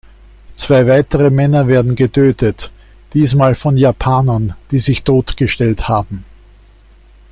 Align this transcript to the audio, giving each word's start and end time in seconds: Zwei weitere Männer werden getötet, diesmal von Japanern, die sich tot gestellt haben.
Zwei 0.55 0.87
weitere 0.87 1.29
Männer 1.29 1.67
werden 1.67 1.93
getötet, 1.95 2.71
diesmal 3.13 3.53
von 3.53 3.77
Japanern, 3.77 4.55
die 4.71 4.79
sich 4.79 5.03
tot 5.03 5.37
gestellt 5.37 5.87
haben. 5.89 6.25